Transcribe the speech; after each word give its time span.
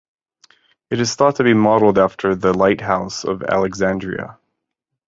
It 0.89 0.99
is 0.99 1.13
thought 1.13 1.35
to 1.35 1.43
be 1.43 1.53
modeled 1.53 1.99
after 1.99 2.33
the 2.33 2.53
Lighthouse 2.55 3.23
of 3.23 3.43
Alexandria. 3.43 4.39